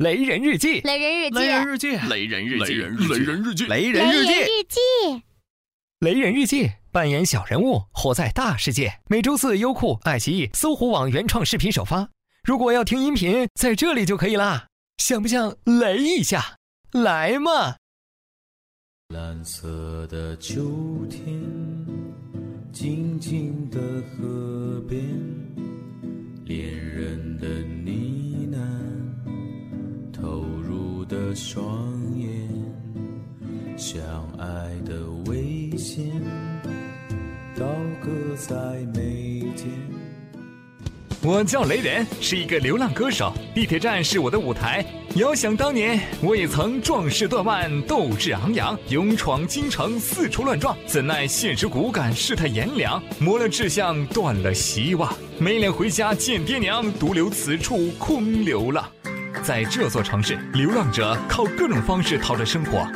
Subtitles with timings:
[0.00, 4.32] 雷人日记，雷人日记，雷人日记，雷人日记，雷人日记，雷人日记，
[4.66, 5.22] 记，
[5.98, 8.94] 雷人日记，扮演小人物，活在大世界。
[9.08, 12.08] 每周四，优酷、爱奇艺、搜狐网原创视频首发。
[12.42, 14.68] 如果要听音频，在这里就可以啦。
[14.96, 16.56] 想不想雷一下？
[16.92, 17.76] 来嘛！
[19.08, 21.22] 蓝色的秋天，
[22.72, 23.78] 静静的
[24.16, 24.98] 河边，
[34.70, 34.94] 爱的
[35.26, 36.04] 危险，
[37.58, 37.64] 高
[38.00, 38.54] 歌在
[38.94, 39.66] 眉间。
[41.22, 43.32] 我叫雷人，是一个流浪歌手。
[43.52, 44.84] 地铁站是我的舞台。
[45.16, 50.76] 遥想当年，我也曾壮士断腕，斗志昂扬，勇闯京城，四处乱撞。
[50.86, 55.12] 怎奈现实骨感，世态炎凉，磨了志向，断了希望。
[55.40, 58.88] 没脸回家见爹娘，独留此处空流浪。
[59.42, 62.86] 在这座城市，流浪者靠各种方式讨着生活。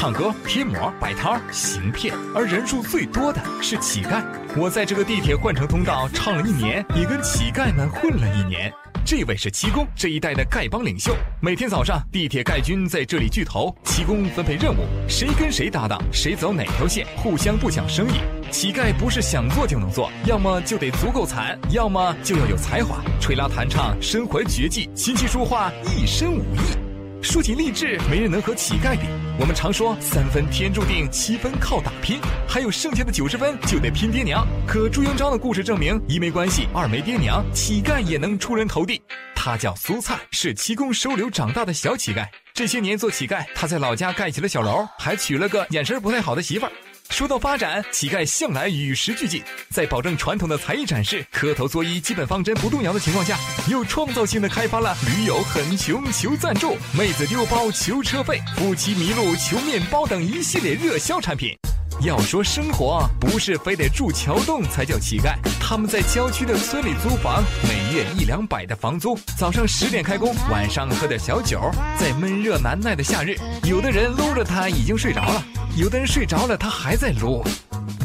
[0.00, 4.24] 唱歌、贴膜、摆摊、行骗，而人数最多的是乞丐。
[4.56, 8.72] 我在这个地铁换乘通道唱了一年，也跟乞丐们混了一年。
[9.04, 18.22] 这位是七公这一代的丐帮领袖，每天早上地铁丐军在这里聚头，七公分配任务，谁跟谁搭档，谁走哪条线，互相不抢生意。
[18.50, 26.89] 乞丐不是想做就能做，要么就得足够惨，要么就要有才华，吹拉弹唱，身怀绝技，琴棋书画一身武艺。
[27.22, 29.06] 说起励志，没人能和乞丐比。
[29.38, 32.18] 我们常说三分天注定，七分靠打拼，
[32.48, 34.46] 还有剩下的九十分就得拼爹娘。
[34.66, 39.00] 可朱元璋的故事证明，一没关系，二没爹娘，乞丐也能出人头地。
[39.34, 42.26] 他叫苏灿，是七公收留长大的小乞丐。
[42.54, 46.72] 这些年做乞丐，他在老家盖起了小楼，还娶了个眼神不太好的媳妇儿。
[47.10, 53.36] 说到发展，乞丐向来与时俱进，在保证传统的才艺展示、磕头作揖基本方针不动摇的情况下，
[53.68, 61.54] 又创造性的开发了驴友很穷求赞助、妹子丢包求车费、夫妻迷路求面包等一系列热销产品。
[62.02, 65.34] 要说生活，不是非得住桥洞才叫乞丐。
[65.60, 71.60] 他们在郊区的村里租房，每月一两百的房租，早上十点开工，晚上喝点小酒，
[71.98, 75.44] 在闷热难耐的夏日，有的人搂着他已经睡着了。
[75.76, 77.42] 有的人睡着了，他还在撸。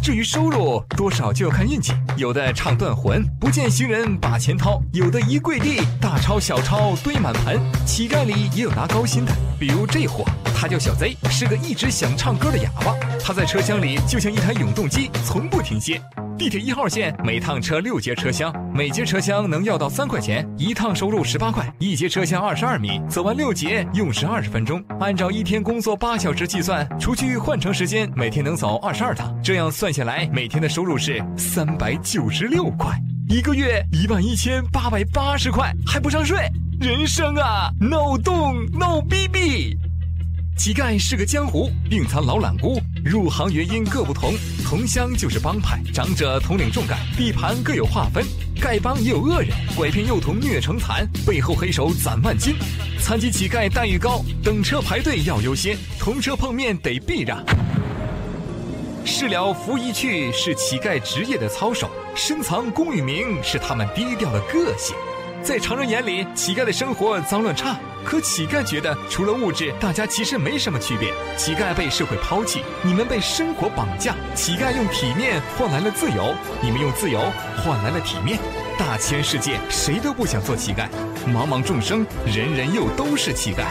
[0.01, 1.93] 至于收入，多少就要看运气。
[2.15, 7.59] 有的唱断魂，不见行人把钱掏；有的一跪地，大钞小钞堆满盆。
[7.85, 10.23] 乞丐里也有拿高薪的，比如这货，
[10.55, 12.93] 他叫小贼，是个一直想唱歌的哑巴。
[13.19, 15.99] 他在车厢里就像一台永动机，从不停歇。
[16.37, 24.83] 地铁一号线每趟车六节车厢，每节车厢能要到三块钱，一趟收入十八块，一节车厢二十二米，走完六节用时二十分钟。
[24.99, 32.91] 按照一天工作八小时计算，除去换乘时间，每天能走二十二趟，这样算下来，每天的收入是三百九十六块，
[33.29, 36.37] 一个月一万一千八百八十块，还不上税。
[36.81, 39.77] 人生啊，脑洞脑逼逼！
[40.57, 42.77] 乞丐是个江湖，并藏老懒姑。
[43.05, 44.33] 入行原因各不同，
[44.65, 48.25] 同乡就是帮派，长者统领重干，地盘各有划分。
[48.59, 52.55] 丐帮也有恶人，拐骗幼童虐成残，背后黑手攒万金。
[52.99, 57.45] 残疾乞丐待遇高，等车排队要优先，同车碰面得避让。
[59.05, 64.95] 事了拂衣去是乞丐职业的操守，深藏功与名是他们低调的个性。
[65.45, 67.77] 在常人眼里，乞丐的生活脏乱差。
[68.03, 71.13] 可乞丐觉得，除了物质，大家其实没什么区别。
[71.37, 74.15] 乞丐被社会抛弃，你们被生活绑架。
[74.33, 76.33] 乞丐用体面换来了自由，
[76.63, 78.39] 你们用自由换来了体面。
[78.75, 80.87] 大千世界，谁都不想做乞丐。
[81.27, 83.65] 茫茫众生，人人又都是乞丐。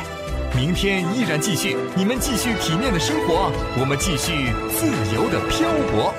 [0.56, 6.14] 明天依然继续，你们继续体面的生活，我们继续自由的漂泊。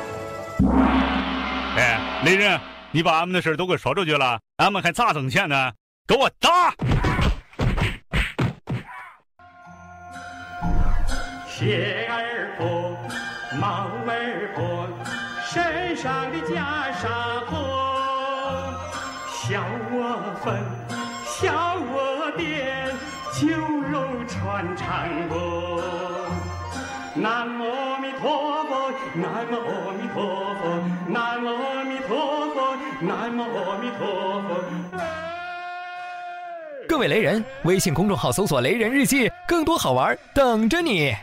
[1.78, 2.60] 哎，雷人，
[2.92, 5.74] 你把俺们的事都给说出去了，俺们还咋挣钱呢？
[6.08, 6.74] 给我打！
[11.46, 12.96] 鞋儿破，
[13.60, 14.88] 帽儿破，
[15.44, 16.56] 身上的袈
[16.94, 17.04] 裟
[17.48, 17.58] 破，
[19.30, 19.62] 笑
[19.92, 19.94] 我
[20.42, 20.46] 疯，
[21.26, 22.96] 笑我癫，
[23.38, 23.44] 酒
[23.92, 23.94] 肉
[24.26, 24.34] 穿
[24.78, 25.36] 肠过。
[27.14, 30.16] 南无阿弥陀佛，南无阿弥陀
[30.62, 30.64] 佛，
[31.10, 32.35] 南无阿弥陀佛，
[33.02, 34.64] 南无阿弥陀佛。
[36.88, 41.14] 各位雷人，微信公众号搜索“雷人日记”，更多好玩等着你。